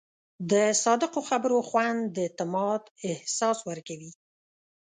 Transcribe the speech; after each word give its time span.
د 0.51 0.53
صادقو 0.83 1.19
خبرو 1.29 1.59
خوند 1.69 1.99
د 2.15 2.17
اعتماد 2.25 2.81
احساس 3.11 3.57
ورکوي. 3.69 4.11